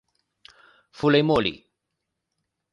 [0.91, 1.69] 弗雷默里。